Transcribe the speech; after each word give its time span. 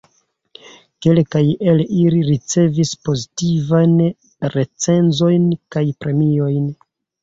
Kelkaj 1.05 1.41
el 1.73 1.83
ili 2.05 2.23
ricevis 2.31 2.95
pozitivajn 3.11 3.97
recenzojn 4.59 5.49
kaj 5.75 5.89
premiojn. 6.05 6.73